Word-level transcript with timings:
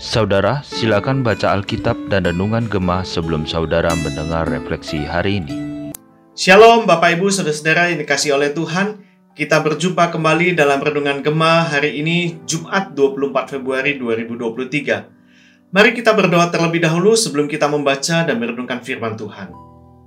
Saudara, 0.00 0.64
silakan 0.64 1.20
baca 1.20 1.52
Alkitab 1.52 2.08
dan 2.08 2.24
Renungan 2.24 2.64
Gemah 2.64 3.04
sebelum 3.04 3.44
saudara 3.44 3.92
mendengar 3.92 4.48
refleksi 4.48 5.04
hari 5.04 5.44
ini. 5.44 5.92
Shalom 6.32 6.88
Bapak 6.88 7.20
Ibu 7.20 7.28
Saudara-saudara 7.28 7.92
yang 7.92 8.00
dikasih 8.00 8.40
oleh 8.40 8.56
Tuhan. 8.56 9.04
Kita 9.36 9.60
berjumpa 9.60 10.08
kembali 10.08 10.56
dalam 10.56 10.80
Renungan 10.80 11.20
Gemah 11.20 11.76
hari 11.76 12.00
ini 12.00 12.40
Jumat 12.48 12.96
24 12.96 13.60
Februari 13.60 14.00
2023. 14.00 15.76
Mari 15.76 15.90
kita 15.92 16.16
berdoa 16.16 16.48
terlebih 16.48 16.80
dahulu 16.80 17.20
sebelum 17.20 17.52
kita 17.52 17.68
membaca 17.68 18.24
dan 18.24 18.40
merenungkan 18.40 18.80
firman 18.80 19.12
Tuhan. 19.20 19.52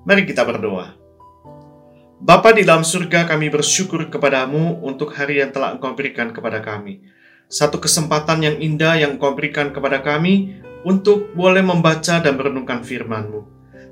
Mari 0.09 0.25
kita 0.25 0.41
berdoa. 0.49 1.02
Bapa 2.23 2.55
di 2.55 2.63
dalam 2.63 2.87
surga 2.87 3.27
kami 3.27 3.51
bersyukur 3.51 4.07
kepadamu 4.07 4.79
untuk 4.79 5.11
hari 5.11 5.43
yang 5.43 5.51
telah 5.51 5.75
engkau 5.75 5.91
berikan 5.91 6.31
kepada 6.31 6.63
kami. 6.63 7.03
Satu 7.51 7.83
kesempatan 7.83 8.39
yang 8.39 8.55
indah 8.63 8.95
yang 8.95 9.19
Kau 9.19 9.35
berikan 9.35 9.75
kepada 9.75 9.99
kami 9.99 10.55
untuk 10.87 11.35
boleh 11.35 11.59
membaca 11.59 12.23
dan 12.23 12.39
merenungkan 12.39 12.79
firman-Mu. 12.79 13.43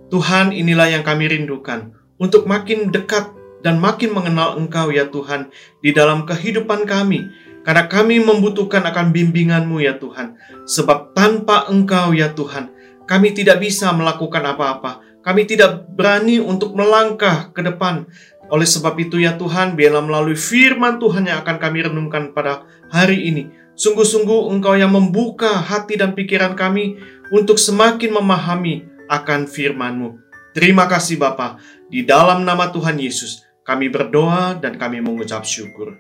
Tuhan, 0.08 0.55
inilah 0.55 0.95
yang 0.95 1.03
kami 1.03 1.27
rindukan, 1.27 1.91
untuk 2.23 2.48
makin 2.48 2.88
dekat 2.88 3.36
dan 3.67 3.84
makin 3.84 4.16
mengenal 4.16 4.55
Engkau 4.55 4.95
ya 4.95 5.11
Tuhan, 5.11 5.52
di 5.84 5.91
dalam 5.91 6.23
kehidupan 6.23 6.88
kami, 6.88 7.27
karena 7.67 7.91
kami 7.91 8.23
membutuhkan 8.23 8.88
akan 8.88 9.11
bimbingan-Mu 9.11 9.84
ya 9.84 10.00
Tuhan, 10.00 10.39
sebab 10.63 11.11
tanpa 11.11 11.67
Engkau 11.67 12.16
ya 12.16 12.31
Tuhan, 12.31 12.72
kami 13.11 13.36
tidak 13.36 13.59
bisa 13.59 13.91
melakukan 13.91 14.55
apa-apa, 14.55 15.11
kami 15.21 15.45
tidak 15.45 15.88
berani 15.93 16.41
untuk 16.41 16.73
melangkah 16.73 17.53
ke 17.53 17.61
depan, 17.61 18.05
oleh 18.52 18.67
sebab 18.67 18.99
itu 18.99 19.23
ya 19.23 19.39
Tuhan, 19.39 19.80
biarlah 19.80 20.03
melalui 20.03 20.35
firman 20.35 20.99
Tuhan 20.99 21.23
yang 21.23 21.39
akan 21.39 21.55
kami 21.55 21.88
renungkan 21.88 22.35
pada 22.35 22.67
hari 22.91 23.31
ini. 23.31 23.47
Sungguh-sungguh 23.80 24.52
Engkau 24.52 24.75
yang 24.75 24.91
membuka 24.91 25.55
hati 25.55 25.95
dan 25.95 26.11
pikiran 26.11 26.59
kami 26.59 27.00
untuk 27.31 27.55
semakin 27.55 28.11
memahami 28.11 28.83
akan 29.08 29.47
firman-Mu. 29.47 30.19
Terima 30.52 30.83
kasih 30.83 31.16
Bapa. 31.16 31.63
Di 31.88 32.03
dalam 32.03 32.44
nama 32.44 32.67
Tuhan 32.75 33.00
Yesus, 33.00 33.39
kami 33.63 33.88
berdoa 33.88 34.59
dan 34.59 34.75
kami 34.75 35.00
mengucap 35.00 35.47
syukur. 35.47 35.95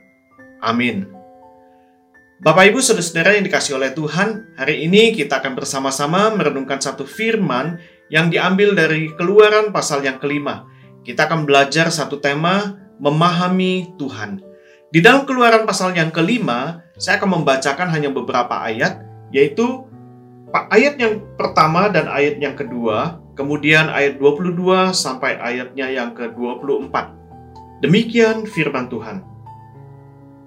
Amin. 0.59 1.07
Bapak 2.43 2.73
Ibu 2.73 2.83
Saudara-saudara 2.83 3.39
yang 3.39 3.47
dikasih 3.47 3.79
oleh 3.79 3.95
Tuhan, 3.95 4.59
hari 4.59 4.83
ini 4.83 5.15
kita 5.15 5.39
akan 5.39 5.55
bersama-sama 5.55 6.33
merenungkan 6.35 6.83
satu 6.83 7.07
firman 7.07 7.79
yang 8.11 8.27
diambil 8.27 8.75
dari 8.75 9.09
Keluaran 9.15 9.71
pasal 9.71 10.03
yang 10.03 10.19
kelima 10.19 10.69
kita 11.01 11.25
akan 11.25 11.49
belajar 11.49 11.89
satu 11.89 12.21
tema 12.21 12.77
memahami 13.01 13.97
Tuhan. 13.97 14.41
Di 14.93 15.01
dalam 15.01 15.25
keluaran 15.25 15.65
pasal 15.65 15.97
yang 15.97 16.13
kelima, 16.13 16.85
saya 16.99 17.17
akan 17.17 17.41
membacakan 17.41 17.89
hanya 17.89 18.13
beberapa 18.13 18.61
ayat, 18.61 19.01
yaitu 19.33 19.87
ayat 20.69 20.99
yang 21.01 21.23
pertama 21.39 21.89
dan 21.89 22.05
ayat 22.11 22.37
yang 22.37 22.53
kedua, 22.53 23.23
kemudian 23.33 23.89
ayat 23.89 24.21
22 24.21 24.93
sampai 24.93 25.39
ayatnya 25.41 25.87
yang 25.89 26.13
ke-24. 26.13 26.93
Demikian 27.81 28.45
firman 28.45 28.91
Tuhan. 28.91 29.25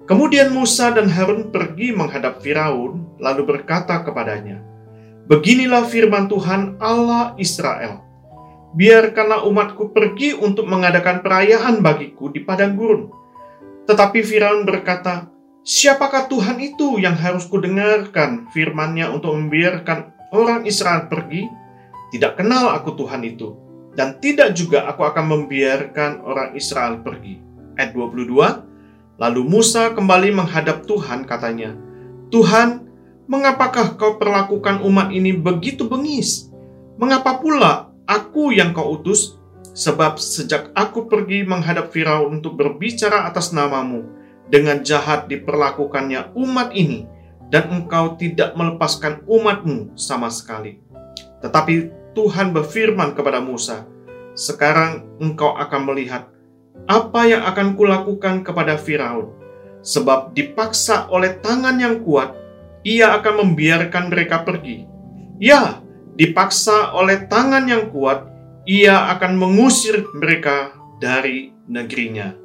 Kemudian 0.05 0.53
Musa 0.53 0.93
dan 0.93 1.09
Harun 1.09 1.49
pergi 1.49 1.89
menghadap 1.91 2.39
Firaun, 2.39 3.17
lalu 3.17 3.41
berkata 3.43 4.05
kepadanya, 4.05 4.61
Beginilah 5.25 5.89
firman 5.89 6.29
Tuhan 6.29 6.77
Allah 6.77 7.33
Israel 7.41 8.05
biarkanlah 8.75 9.47
umatku 9.47 9.95
pergi 9.95 10.35
untuk 10.35 10.67
mengadakan 10.67 11.23
perayaan 11.23 11.79
bagiku 11.79 12.27
di 12.27 12.43
padang 12.43 12.75
gurun. 12.75 13.09
Tetapi 13.87 14.19
Firaun 14.21 14.67
berkata, 14.67 15.31
Siapakah 15.65 16.29
Tuhan 16.29 16.61
itu 16.61 17.01
yang 17.01 17.17
harus 17.17 17.49
kudengarkan 17.49 18.53
firmannya 18.53 19.09
untuk 19.09 19.33
membiarkan 19.33 20.13
orang 20.29 20.61
Israel 20.69 21.09
pergi? 21.09 21.49
Tidak 22.13 22.37
kenal 22.37 22.69
aku 22.69 22.93
Tuhan 22.93 23.25
itu, 23.25 23.57
dan 23.97 24.21
tidak 24.21 24.53
juga 24.53 24.85
aku 24.85 25.01
akan 25.01 25.25
membiarkan 25.25 26.21
orang 26.21 26.53
Israel 26.53 27.01
pergi. 27.01 27.41
Ayat 27.81 27.97
22, 27.97 29.17
Lalu 29.17 29.41
Musa 29.41 29.89
kembali 29.95 30.37
menghadap 30.37 30.85
Tuhan 30.85 31.25
katanya, 31.25 31.73
Tuhan, 32.29 32.84
mengapakah 33.25 33.97
kau 33.97 34.17
perlakukan 34.21 34.81
umat 34.85 35.13
ini 35.13 35.33
begitu 35.35 35.85
bengis? 35.85 36.49
Mengapa 36.95 37.37
pula 37.41 37.95
Aku 38.05 38.53
yang 38.53 38.69
kau 38.69 39.01
utus, 39.01 39.41
sebab 39.73 40.21
sejak 40.21 40.69
aku 40.77 41.09
pergi 41.09 41.41
menghadap 41.41 41.89
Firaun 41.89 42.37
untuk 42.37 42.53
berbicara 42.53 43.25
atas 43.25 43.49
namamu, 43.49 44.05
dengan 44.45 44.85
jahat 44.85 45.25
diperlakukannya 45.25 46.37
umat 46.37 46.69
ini, 46.77 47.09
dan 47.49 47.73
engkau 47.73 48.13
tidak 48.13 48.53
melepaskan 48.53 49.25
umatmu 49.25 49.97
sama 49.97 50.29
sekali. 50.29 50.77
Tetapi 51.41 51.73
Tuhan 52.13 52.53
berfirman 52.53 53.17
kepada 53.17 53.41
Musa, 53.41 53.89
Sekarang 54.37 55.17
engkau 55.17 55.57
akan 55.57 55.81
melihat 55.89 56.29
apa 56.85 57.25
yang 57.25 57.41
akan 57.41 57.73
kulakukan 57.73 58.45
kepada 58.45 58.77
Firaun, 58.77 59.33
sebab 59.81 60.37
dipaksa 60.37 61.09
oleh 61.09 61.41
tangan 61.41 61.81
yang 61.81 62.05
kuat, 62.05 62.37
ia 62.85 63.17
akan 63.17 63.33
membiarkan 63.41 64.13
mereka 64.13 64.45
pergi. 64.45 64.85
Ya, 65.41 65.81
dipaksa 66.13 66.93
oleh 66.93 67.25
tangan 67.25 67.65
yang 67.65 67.89
kuat, 67.89 68.29
ia 68.69 69.09
akan 69.17 69.35
mengusir 69.35 70.05
mereka 70.13 70.71
dari 71.01 71.51
negerinya. 71.65 72.37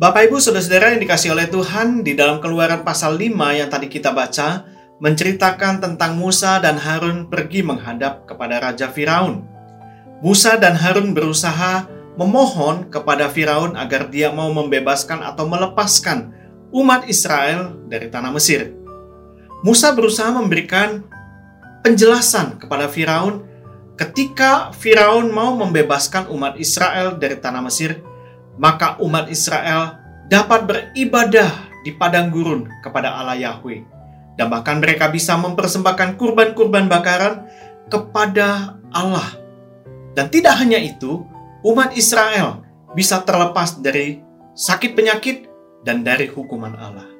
Bapak 0.00 0.32
Ibu 0.32 0.40
Saudara-saudara 0.40 0.96
yang 0.96 1.04
dikasih 1.04 1.36
oleh 1.36 1.46
Tuhan 1.46 2.02
di 2.02 2.16
dalam 2.16 2.40
keluaran 2.40 2.82
pasal 2.82 3.14
5 3.20 3.30
yang 3.54 3.68
tadi 3.70 3.86
kita 3.86 4.10
baca 4.10 4.66
menceritakan 4.98 5.78
tentang 5.78 6.18
Musa 6.18 6.58
dan 6.58 6.80
Harun 6.80 7.28
pergi 7.28 7.62
menghadap 7.62 8.26
kepada 8.26 8.58
Raja 8.58 8.90
Firaun. 8.90 9.44
Musa 10.24 10.58
dan 10.58 10.74
Harun 10.74 11.14
berusaha 11.14 11.86
memohon 12.18 12.88
kepada 12.88 13.28
Firaun 13.30 13.78
agar 13.78 14.08
dia 14.08 14.32
mau 14.34 14.50
membebaskan 14.50 15.22
atau 15.22 15.46
melepaskan 15.46 16.34
umat 16.72 17.06
Israel 17.06 17.76
dari 17.86 18.08
tanah 18.08 18.32
Mesir. 18.34 18.81
Musa 19.62 19.94
berusaha 19.94 20.34
memberikan 20.34 21.06
penjelasan 21.86 22.58
kepada 22.58 22.90
Firaun 22.90 23.46
ketika 23.94 24.74
Firaun 24.74 25.30
mau 25.30 25.54
membebaskan 25.54 26.26
umat 26.34 26.58
Israel 26.58 27.14
dari 27.14 27.38
tanah 27.38 27.62
Mesir, 27.62 28.02
maka 28.58 28.98
umat 28.98 29.30
Israel 29.30 30.02
dapat 30.26 30.66
beribadah 30.66 31.50
di 31.86 31.94
padang 31.94 32.34
gurun 32.34 32.66
kepada 32.82 33.14
Allah 33.14 33.38
Yahweh. 33.38 33.86
Dan 34.34 34.48
bahkan 34.48 34.80
mereka 34.80 35.12
bisa 35.12 35.36
mempersembahkan 35.36 36.16
kurban-kurban 36.16 36.88
bakaran 36.88 37.46
kepada 37.92 38.80
Allah. 38.90 39.28
Dan 40.16 40.32
tidak 40.32 40.56
hanya 40.56 40.80
itu, 40.80 41.22
umat 41.62 41.92
Israel 41.94 42.64
bisa 42.96 43.20
terlepas 43.22 43.78
dari 43.78 44.24
sakit 44.56 44.96
penyakit 44.96 45.46
dan 45.84 46.00
dari 46.00 46.32
hukuman 46.32 46.72
Allah. 46.80 47.11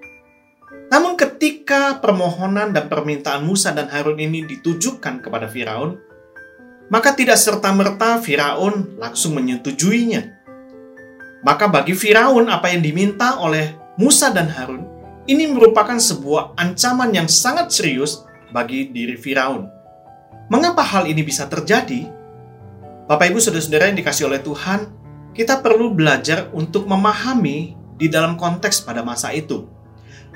Namun 0.93 1.17
ketika 1.17 2.05
permohonan 2.05 2.77
dan 2.77 2.93
permintaan 2.93 3.49
Musa 3.49 3.73
dan 3.73 3.89
Harun 3.89 4.21
ini 4.21 4.45
ditujukan 4.45 5.25
kepada 5.25 5.49
Firaun, 5.49 5.97
maka 6.93 7.17
tidak 7.17 7.41
serta-merta 7.41 8.21
Firaun 8.21 9.01
langsung 9.01 9.41
menyetujuinya. 9.41 10.21
Maka 11.49 11.73
bagi 11.73 11.97
Firaun 11.97 12.53
apa 12.53 12.69
yang 12.69 12.85
diminta 12.85 13.41
oleh 13.41 13.73
Musa 13.97 14.29
dan 14.37 14.53
Harun 14.53 14.85
ini 15.25 15.49
merupakan 15.49 15.97
sebuah 15.97 16.61
ancaman 16.61 17.17
yang 17.17 17.25
sangat 17.25 17.73
serius 17.73 18.29
bagi 18.53 18.93
diri 18.93 19.17
Firaun. 19.17 19.65
Mengapa 20.53 20.85
hal 20.85 21.09
ini 21.09 21.25
bisa 21.25 21.49
terjadi? 21.49 22.05
Bapak 23.09 23.33
Ibu 23.33 23.41
Saudara-saudara 23.41 23.89
yang 23.89 23.97
dikasih 23.97 24.29
oleh 24.29 24.45
Tuhan, 24.45 24.93
kita 25.33 25.65
perlu 25.65 25.97
belajar 25.97 26.53
untuk 26.53 26.85
memahami 26.85 27.81
di 27.97 28.13
dalam 28.13 28.37
konteks 28.37 28.85
pada 28.85 29.01
masa 29.01 29.33
itu 29.33 29.81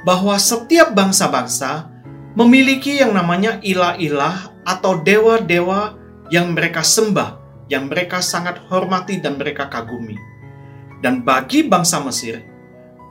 bahwa 0.04 0.36
setiap 0.36 0.92
bangsa-bangsa 0.92 1.88
memiliki 2.36 3.00
yang 3.00 3.16
namanya 3.16 3.62
ilah-ilah 3.64 4.52
atau 4.66 5.00
dewa-dewa 5.00 5.96
yang 6.28 6.52
mereka 6.52 6.82
sembah, 6.82 7.38
yang 7.70 7.88
mereka 7.88 8.20
sangat 8.20 8.60
hormati 8.68 9.22
dan 9.22 9.38
mereka 9.40 9.70
kagumi. 9.70 10.18
Dan 11.00 11.22
bagi 11.22 11.64
bangsa 11.64 12.02
Mesir, 12.02 12.42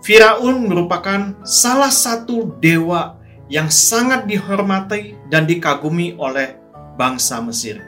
Firaun 0.05 0.69
merupakan 0.69 1.33
salah 1.41 1.89
satu 1.89 2.53
dewa 2.61 3.17
yang 3.49 3.69
sangat 3.69 4.25
dihormati 4.29 5.17
dan 5.29 5.49
dikagumi 5.49 6.17
oleh 6.17 6.57
bangsa 6.97 7.41
Mesir. 7.41 7.81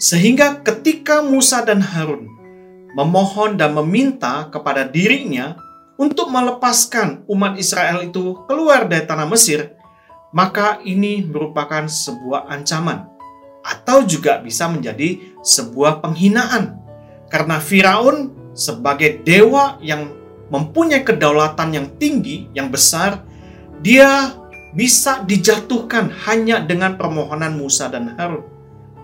Sehingga 0.00 0.62
ketika 0.64 1.20
Musa 1.20 1.62
dan 1.62 1.82
Harun 1.82 2.26
memohon 2.94 3.54
dan 3.54 3.76
meminta 3.76 4.48
kepada 4.50 4.86
dirinya 4.86 5.54
untuk 6.00 6.32
melepaskan 6.32 7.28
umat 7.28 7.60
Israel 7.60 8.00
itu 8.00 8.40
keluar 8.48 8.88
dari 8.88 9.04
tanah 9.04 9.28
Mesir, 9.28 9.76
maka 10.32 10.80
ini 10.80 11.20
merupakan 11.20 11.84
sebuah 11.84 12.48
ancaman 12.48 13.04
atau 13.60 14.00
juga 14.08 14.40
bisa 14.40 14.64
menjadi 14.72 15.20
sebuah 15.44 16.00
penghinaan 16.00 16.80
karena 17.28 17.60
Firaun 17.60 18.32
sebagai 18.56 19.20
dewa 19.20 19.76
yang 19.84 20.08
mempunyai 20.48 21.04
kedaulatan 21.04 21.68
yang 21.76 21.86
tinggi, 22.00 22.48
yang 22.56 22.72
besar, 22.72 23.22
dia 23.84 24.34
bisa 24.72 25.20
dijatuhkan 25.22 26.08
hanya 26.26 26.64
dengan 26.64 26.96
permohonan 26.96 27.54
Musa 27.54 27.92
dan 27.92 28.16
Harun. 28.16 28.42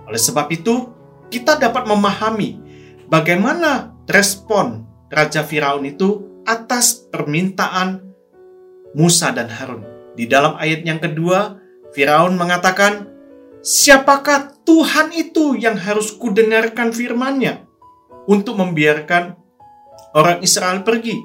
Oleh 0.08 0.18
sebab 0.18 0.48
itu, 0.50 0.90
kita 1.28 1.60
dapat 1.60 1.86
memahami 1.86 2.58
bagaimana 3.06 3.94
respon 4.08 4.86
Raja 5.06 5.46
Firaun 5.46 5.86
itu 5.86 6.35
atas 6.46 7.06
permintaan 7.10 8.06
Musa 8.96 9.34
dan 9.34 9.50
Harun. 9.52 9.84
Di 10.16 10.24
dalam 10.24 10.56
ayat 10.56 10.86
yang 10.86 11.02
kedua, 11.02 11.60
Firaun 11.92 12.38
mengatakan, 12.40 13.12
Siapakah 13.66 14.62
Tuhan 14.62 15.10
itu 15.10 15.58
yang 15.58 15.74
harus 15.74 16.14
kudengarkan 16.14 16.94
firman-Nya 16.94 17.66
untuk 18.30 18.62
membiarkan 18.62 19.34
orang 20.14 20.38
Israel 20.40 20.86
pergi? 20.86 21.18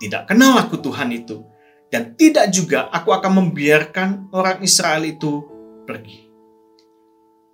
Tidak 0.00 0.24
kenal 0.24 0.56
aku 0.56 0.80
Tuhan 0.80 1.12
itu 1.12 1.44
dan 1.92 2.16
tidak 2.16 2.48
juga 2.48 2.88
aku 2.88 3.12
akan 3.12 3.32
membiarkan 3.44 4.32
orang 4.32 4.64
Israel 4.64 5.04
itu 5.04 5.44
pergi. 5.84 6.26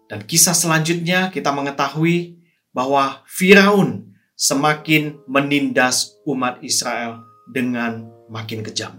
Dan 0.07 0.23
kisah 0.23 0.55
selanjutnya 0.55 1.33
kita 1.35 1.51
mengetahui 1.51 2.39
bahwa 2.71 3.25
Firaun 3.27 4.12
semakin 4.43 5.23
menindas 5.31 6.19
umat 6.27 6.59
Israel 6.67 7.23
dengan 7.47 8.11
makin 8.27 8.67
kejam. 8.67 8.99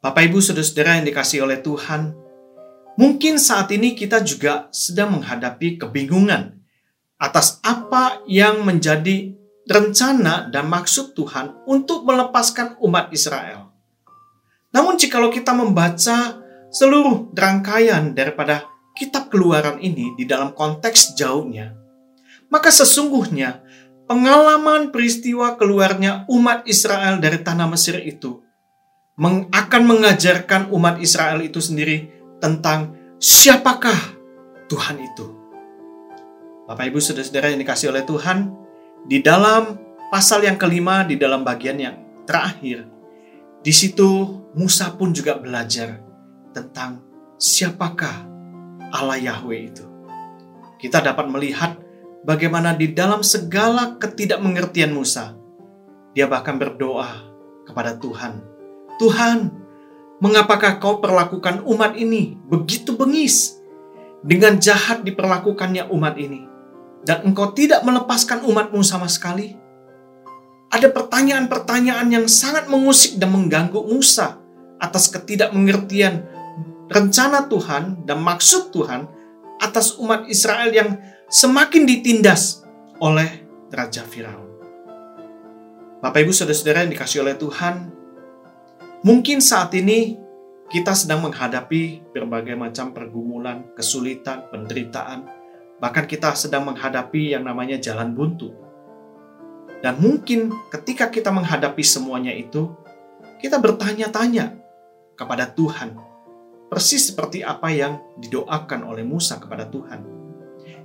Bapak 0.00 0.32
Ibu 0.32 0.40
Saudara-saudara 0.40 0.96
yang 0.96 1.04
dikasih 1.04 1.44
oleh 1.44 1.60
Tuhan, 1.60 2.16
mungkin 2.96 3.36
saat 3.36 3.68
ini 3.76 3.92
kita 3.92 4.24
juga 4.24 4.72
sedang 4.72 5.20
menghadapi 5.20 5.76
kebingungan 5.76 6.56
atas 7.20 7.60
apa 7.60 8.24
yang 8.24 8.64
menjadi 8.64 9.36
rencana 9.68 10.48
dan 10.48 10.72
maksud 10.72 11.12
Tuhan 11.12 11.60
untuk 11.68 12.08
melepaskan 12.08 12.80
umat 12.80 13.12
Israel. 13.12 13.76
Namun 14.72 14.96
jikalau 14.96 15.28
kita 15.28 15.52
membaca 15.52 16.40
seluruh 16.72 17.28
rangkaian 17.36 18.16
daripada 18.16 18.64
kitab 18.96 19.28
keluaran 19.28 19.80
ini 19.84 20.16
di 20.16 20.24
dalam 20.24 20.52
konteks 20.56 21.12
jauhnya, 21.16 21.76
maka 22.52 22.68
sesungguhnya 22.68 23.64
pengalaman 24.04 24.92
peristiwa 24.92 25.56
keluarnya 25.56 26.28
umat 26.28 26.64
Israel 26.68 27.20
dari 27.20 27.40
tanah 27.40 27.68
Mesir 27.68 28.00
itu 28.04 28.44
akan 29.20 29.82
mengajarkan 29.86 30.74
umat 30.74 30.98
Israel 30.98 31.38
itu 31.40 31.62
sendiri 31.62 32.10
tentang 32.42 32.98
siapakah 33.22 33.96
Tuhan 34.66 34.98
itu. 34.98 35.26
Bapak 36.66 36.90
Ibu 36.90 36.98
Saudara-saudara 36.98 37.52
yang 37.52 37.60
dikasih 37.60 37.92
oleh 37.92 38.02
Tuhan, 38.02 38.50
di 39.04 39.20
dalam 39.20 39.78
pasal 40.08 40.42
yang 40.48 40.56
kelima 40.56 41.04
di 41.04 41.20
dalam 41.20 41.44
bagian 41.44 41.76
yang 41.76 41.96
terakhir 42.24 42.88
di 43.60 43.72
situ 43.72 44.40
Musa 44.56 44.96
pun 44.96 45.12
juga 45.12 45.36
belajar 45.36 46.00
tentang 46.56 47.04
siapakah 47.36 48.24
Allah 48.94 49.18
Yahweh 49.20 49.60
itu. 49.60 49.84
Kita 50.80 51.04
dapat 51.04 51.28
melihat 51.28 51.76
bagaimana 52.24 52.72
di 52.74 52.90
dalam 52.90 53.20
segala 53.22 54.00
ketidakmengertian 54.00 54.90
Musa, 54.90 55.36
dia 56.16 56.26
bahkan 56.26 56.56
berdoa 56.56 57.08
kepada 57.68 57.94
Tuhan. 58.00 58.40
Tuhan, 58.98 59.52
mengapakah 60.18 60.80
kau 60.80 60.98
perlakukan 60.98 61.62
umat 61.68 61.94
ini 61.94 62.40
begitu 62.48 62.96
bengis? 62.96 63.60
Dengan 64.24 64.56
jahat 64.56 65.04
diperlakukannya 65.04 65.92
umat 65.92 66.16
ini. 66.16 66.48
Dan 67.04 67.28
engkau 67.28 67.52
tidak 67.52 67.84
melepaskan 67.84 68.40
umatmu 68.48 68.80
sama 68.80 69.04
sekali 69.04 69.64
ada 70.74 70.90
pertanyaan-pertanyaan 70.90 72.10
yang 72.10 72.26
sangat 72.26 72.66
mengusik 72.66 73.14
dan 73.22 73.30
mengganggu 73.30 73.78
Musa 73.78 74.42
atas 74.82 75.06
ketidakmengertian 75.06 76.26
rencana 76.90 77.46
Tuhan 77.46 78.02
dan 78.02 78.18
maksud 78.18 78.74
Tuhan 78.74 79.06
atas 79.62 79.94
umat 80.02 80.26
Israel 80.26 80.74
yang 80.74 80.98
semakin 81.34 81.82
ditindas 81.82 82.62
oleh 83.02 83.42
Raja 83.74 84.06
Firaun. 84.06 84.54
Bapak 85.98 86.22
Ibu 86.22 86.30
Saudara-saudara 86.30 86.86
yang 86.86 86.94
dikasih 86.94 87.26
oleh 87.26 87.34
Tuhan, 87.34 87.90
mungkin 89.02 89.42
saat 89.42 89.74
ini 89.74 90.14
kita 90.70 90.94
sedang 90.94 91.26
menghadapi 91.26 92.14
berbagai 92.14 92.54
macam 92.54 92.94
pergumulan, 92.94 93.66
kesulitan, 93.74 94.46
penderitaan, 94.46 95.26
bahkan 95.82 96.06
kita 96.06 96.38
sedang 96.38 96.70
menghadapi 96.70 97.34
yang 97.34 97.42
namanya 97.42 97.82
jalan 97.82 98.14
buntu. 98.14 98.54
Dan 99.82 99.98
mungkin 99.98 100.54
ketika 100.70 101.10
kita 101.10 101.34
menghadapi 101.34 101.82
semuanya 101.82 102.30
itu, 102.30 102.70
kita 103.42 103.58
bertanya-tanya 103.58 104.54
kepada 105.18 105.50
Tuhan, 105.50 105.98
persis 106.70 107.10
seperti 107.10 107.42
apa 107.42 107.74
yang 107.74 107.98
didoakan 108.22 108.86
oleh 108.86 109.02
Musa 109.02 109.42
kepada 109.42 109.66
Tuhan. 109.66 110.23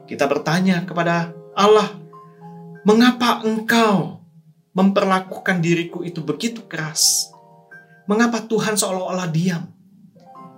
Kita 0.10 0.26
bertanya 0.26 0.82
kepada 0.90 1.30
Allah, 1.54 1.94
"Mengapa 2.82 3.46
Engkau 3.46 4.26
memperlakukan 4.74 5.62
diriku 5.62 6.02
itu 6.02 6.26
begitu 6.26 6.66
keras? 6.66 7.30
Mengapa 8.10 8.42
Tuhan 8.42 8.74
seolah-olah 8.74 9.30
diam?" 9.30 9.70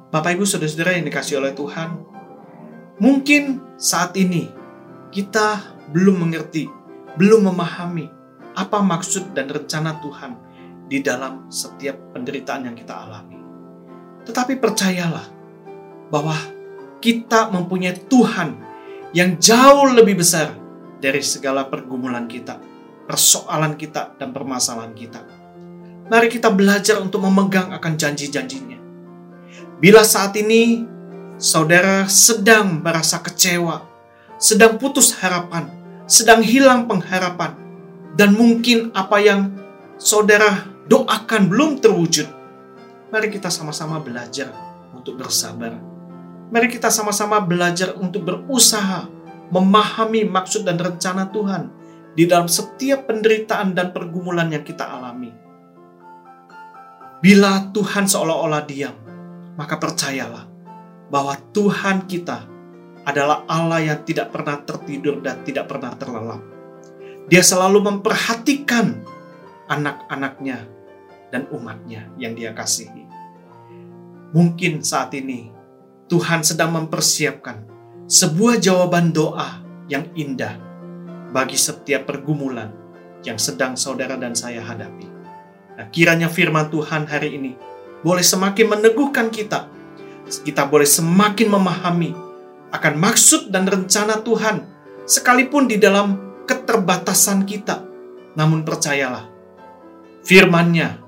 Bapak, 0.08 0.40
ibu, 0.40 0.48
saudara-saudara 0.48 0.96
yang 0.96 1.04
dikasih 1.04 1.44
oleh 1.44 1.52
Tuhan, 1.52 2.00
mungkin 3.04 3.60
saat 3.76 4.16
ini 4.16 4.48
kita 5.12 5.60
belum 5.92 6.24
mengerti, 6.24 6.72
belum 7.20 7.52
memahami 7.52 8.08
apa 8.56 8.80
maksud 8.80 9.36
dan 9.36 9.52
rencana 9.52 10.00
Tuhan 10.00 10.32
di 10.88 11.04
dalam 11.04 11.52
setiap 11.52 12.16
penderitaan 12.16 12.72
yang 12.72 12.76
kita 12.76 13.04
alami. 13.04 13.36
Tetapi 14.24 14.60
percayalah 14.64 15.28
bahwa 16.08 16.40
kita 17.04 17.52
mempunyai 17.52 17.96
Tuhan 18.08 18.71
yang 19.12 19.36
jauh 19.36 19.92
lebih 19.92 20.24
besar 20.24 20.56
dari 21.04 21.20
segala 21.20 21.68
pergumulan 21.68 22.30
kita, 22.30 22.60
persoalan 23.08 23.76
kita, 23.76 24.16
dan 24.16 24.32
permasalahan 24.32 24.96
kita. 24.96 25.22
Mari 26.08 26.28
kita 26.28 26.52
belajar 26.52 27.00
untuk 27.00 27.24
memegang 27.24 27.72
akan 27.76 27.94
janji-janjinya. 27.96 28.80
Bila 29.80 30.04
saat 30.04 30.36
ini 30.40 30.86
saudara 31.42 32.08
sedang 32.08 32.80
merasa 32.80 33.20
kecewa, 33.20 33.84
sedang 34.40 34.78
putus 34.80 35.18
harapan, 35.20 35.68
sedang 36.08 36.40
hilang 36.46 36.88
pengharapan, 36.88 37.58
dan 38.16 38.36
mungkin 38.36 38.92
apa 38.96 39.18
yang 39.20 39.56
saudara 39.98 40.68
doakan 40.88 41.48
belum 41.52 41.80
terwujud, 41.80 42.28
mari 43.12 43.28
kita 43.32 43.52
sama-sama 43.52 44.00
belajar 44.00 44.52
untuk 44.96 45.20
bersabar. 45.20 45.91
Mari 46.52 46.68
kita 46.68 46.92
sama-sama 46.92 47.40
belajar 47.40 47.96
untuk 47.96 48.28
berusaha 48.28 49.08
memahami 49.56 50.28
maksud 50.28 50.68
dan 50.68 50.76
rencana 50.76 51.32
Tuhan 51.32 51.72
di 52.12 52.28
dalam 52.28 52.52
setiap 52.52 53.08
penderitaan 53.08 53.72
dan 53.72 53.96
pergumulan 53.96 54.52
yang 54.52 54.68
kita 54.68 54.84
alami. 54.84 55.32
Bila 57.24 57.72
Tuhan 57.72 58.04
seolah-olah 58.04 58.68
diam, 58.68 58.96
maka 59.56 59.80
percayalah 59.80 60.44
bahwa 61.08 61.40
Tuhan 61.56 62.04
kita 62.12 62.44
adalah 63.08 63.48
Allah 63.48 63.80
yang 63.96 64.00
tidak 64.04 64.36
pernah 64.36 64.60
tertidur 64.60 65.24
dan 65.24 65.48
tidak 65.48 65.72
pernah 65.72 65.96
terlelap. 65.96 66.44
Dia 67.32 67.48
selalu 67.48 67.80
memperhatikan 67.80 69.08
anak-anaknya 69.72 70.68
dan 71.32 71.48
umatnya 71.56 72.12
yang 72.20 72.36
dia 72.36 72.52
kasihi. 72.52 73.08
Mungkin 74.36 74.84
saat 74.84 75.16
ini 75.16 75.61
Tuhan 76.12 76.44
sedang 76.44 76.76
mempersiapkan 76.76 77.64
sebuah 78.12 78.60
jawaban 78.60 79.16
doa 79.16 79.64
yang 79.88 80.12
indah 80.12 80.60
bagi 81.32 81.56
setiap 81.56 82.04
pergumulan 82.04 82.68
yang 83.24 83.40
sedang 83.40 83.80
saudara 83.80 84.20
dan 84.20 84.36
saya 84.36 84.60
hadapi. 84.60 85.08
Nah, 85.80 85.88
kiranya 85.88 86.28
firman 86.28 86.68
Tuhan 86.68 87.08
hari 87.08 87.40
ini 87.40 87.56
boleh 88.04 88.28
semakin 88.28 88.76
meneguhkan 88.76 89.32
kita. 89.32 89.72
Kita 90.28 90.68
boleh 90.68 90.84
semakin 90.84 91.48
memahami 91.48 92.12
akan 92.76 92.94
maksud 93.00 93.48
dan 93.48 93.64
rencana 93.72 94.20
Tuhan 94.20 94.68
sekalipun 95.08 95.72
di 95.72 95.80
dalam 95.80 96.44
keterbatasan 96.44 97.48
kita. 97.48 97.88
Namun 98.36 98.68
percayalah, 98.68 99.32
firmannya 100.28 101.00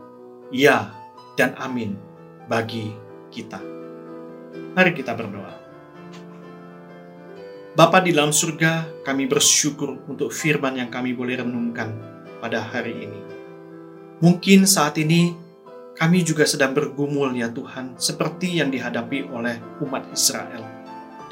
ya 0.56 0.96
dan 1.36 1.60
amin 1.60 2.00
bagi 2.48 2.96
kita. 3.28 3.73
Mari 4.54 4.92
kita 4.94 5.18
berdoa. 5.18 5.54
Bapa 7.74 8.06
di 8.06 8.14
dalam 8.14 8.30
surga, 8.30 9.02
kami 9.02 9.26
bersyukur 9.26 10.06
untuk 10.06 10.30
firman 10.30 10.78
yang 10.78 10.94
kami 10.94 11.18
boleh 11.18 11.42
renungkan 11.42 11.90
pada 12.38 12.62
hari 12.62 13.10
ini. 13.10 13.20
Mungkin 14.22 14.70
saat 14.70 15.02
ini 15.02 15.34
kami 15.98 16.22
juga 16.22 16.46
sedang 16.46 16.78
bergumul 16.78 17.34
ya 17.34 17.50
Tuhan, 17.50 17.98
seperti 17.98 18.62
yang 18.62 18.70
dihadapi 18.70 19.26
oleh 19.26 19.58
umat 19.82 20.06
Israel. 20.14 20.62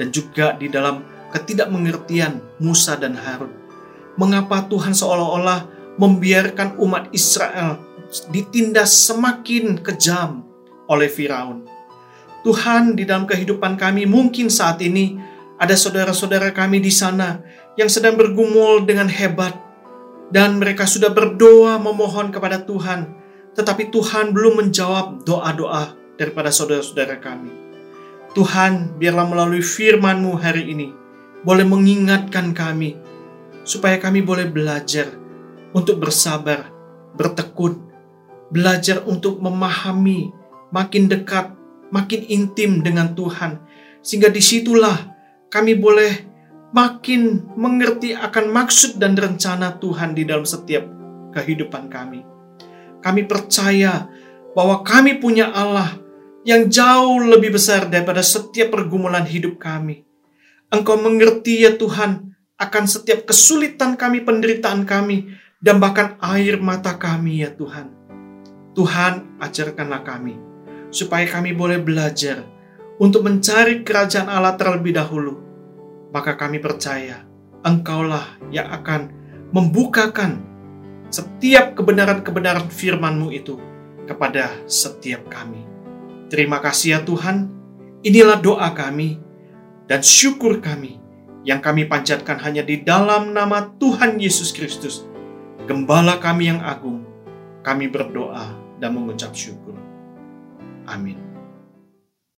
Dan 0.02 0.10
juga 0.10 0.58
di 0.58 0.66
dalam 0.66 1.06
ketidakmengertian 1.30 2.58
Musa 2.58 2.98
dan 2.98 3.14
Harun 3.14 3.54
mengapa 4.18 4.66
Tuhan 4.66 4.98
seolah-olah 4.98 5.70
membiarkan 6.02 6.82
umat 6.82 7.14
Israel 7.14 7.80
ditindas 8.34 8.92
semakin 9.08 9.80
kejam 9.80 10.44
oleh 10.90 11.08
Firaun. 11.08 11.64
Tuhan, 12.42 12.98
di 12.98 13.06
dalam 13.06 13.30
kehidupan 13.30 13.78
kami 13.78 14.10
mungkin 14.10 14.50
saat 14.50 14.82
ini 14.82 15.14
ada 15.62 15.78
saudara-saudara 15.78 16.50
kami 16.58 16.82
di 16.82 16.90
sana 16.90 17.38
yang 17.78 17.86
sedang 17.86 18.18
bergumul 18.18 18.82
dengan 18.82 19.06
hebat 19.06 19.54
dan 20.34 20.58
mereka 20.58 20.90
sudah 20.90 21.14
berdoa 21.14 21.78
memohon 21.78 22.34
kepada 22.34 22.66
Tuhan, 22.66 23.14
tetapi 23.54 23.94
Tuhan 23.94 24.34
belum 24.34 24.58
menjawab 24.66 25.22
doa-doa 25.22 25.94
daripada 26.18 26.50
saudara-saudara 26.50 27.22
kami. 27.22 27.54
Tuhan, 28.34 28.98
biarlah 28.98 29.28
melalui 29.28 29.62
firman-Mu 29.62 30.40
hari 30.40 30.72
ini 30.72 30.88
boleh 31.46 31.68
mengingatkan 31.68 32.58
kami 32.58 32.98
supaya 33.62 34.02
kami 34.02 34.26
boleh 34.26 34.50
belajar 34.50 35.14
untuk 35.78 36.02
bersabar, 36.02 36.74
bertekun, 37.14 37.86
belajar 38.50 39.04
untuk 39.06 39.38
memahami 39.38 40.34
makin 40.74 41.06
dekat 41.12 41.61
makin 41.92 42.26
intim 42.32 42.82
dengan 42.82 43.14
Tuhan, 43.14 43.62
sehingga 44.02 44.32
di 44.32 44.42
situlah 44.42 44.98
kami 45.52 45.78
boleh 45.78 46.12
makin 46.72 47.52
mengerti 47.60 48.16
akan 48.16 48.50
maksud 48.50 48.98
dan 48.98 49.14
rencana 49.14 49.78
Tuhan 49.78 50.16
di 50.16 50.24
dalam 50.24 50.48
setiap 50.48 50.88
kehidupan 51.36 51.92
kami. 51.92 52.24
Kami 53.04 53.22
percaya 53.28 54.08
bahwa 54.56 54.82
kami 54.82 55.20
punya 55.20 55.52
Allah 55.52 56.00
yang 56.48 56.72
jauh 56.72 57.22
lebih 57.22 57.54
besar 57.60 57.92
daripada 57.92 58.24
setiap 58.24 58.74
pergumulan 58.74 59.28
hidup 59.28 59.60
kami. 59.62 60.08
Engkau 60.72 60.96
mengerti 60.96 61.68
ya 61.68 61.76
Tuhan 61.76 62.32
akan 62.56 62.84
setiap 62.88 63.28
kesulitan 63.28 64.00
kami, 64.00 64.24
penderitaan 64.24 64.88
kami, 64.88 65.36
dan 65.60 65.84
bahkan 65.84 66.16
air 66.24 66.56
mata 66.64 66.96
kami 66.96 67.44
ya 67.44 67.52
Tuhan. 67.52 67.92
Tuhan 68.72 69.44
ajarkanlah 69.44 70.08
kami 70.08 70.51
supaya 70.92 71.26
kami 71.26 71.56
boleh 71.56 71.80
belajar 71.80 72.44
untuk 73.02 73.26
mencari 73.26 73.82
kerajaan 73.82 74.30
Allah 74.30 74.60
terlebih 74.60 74.94
dahulu. 74.94 75.40
Maka 76.12 76.36
kami 76.36 76.60
percaya 76.60 77.24
Engkaulah 77.62 78.42
yang 78.50 78.68
akan 78.74 79.14
membukakan 79.54 80.42
setiap 81.14 81.78
kebenaran-kebenaran 81.78 82.68
firman-Mu 82.74 83.30
itu 83.32 83.56
kepada 84.10 84.50
setiap 84.66 85.30
kami. 85.30 85.64
Terima 86.28 86.58
kasih 86.58 86.98
ya 86.98 87.00
Tuhan, 87.06 87.54
inilah 88.02 88.42
doa 88.42 88.74
kami 88.74 89.22
dan 89.86 90.02
syukur 90.02 90.58
kami 90.58 90.98
yang 91.46 91.62
kami 91.62 91.86
panjatkan 91.86 92.42
hanya 92.42 92.66
di 92.66 92.82
dalam 92.82 93.30
nama 93.30 93.70
Tuhan 93.78 94.18
Yesus 94.18 94.50
Kristus, 94.54 95.06
Gembala 95.70 96.18
kami 96.18 96.50
yang 96.50 96.60
agung. 96.66 97.06
Kami 97.62 97.86
berdoa 97.86 98.58
dan 98.82 98.98
mengucap 98.98 99.38
syukur. 99.38 99.78
Amin. 100.92 101.31